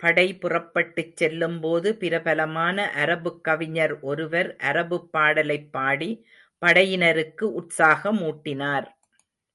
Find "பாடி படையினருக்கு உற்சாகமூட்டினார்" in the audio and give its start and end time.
5.72-8.88